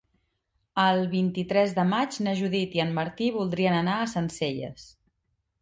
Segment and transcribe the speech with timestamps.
[0.83, 4.93] El vint-i-tres de maig na Judit i en Martí voldrien anar a Sencelles.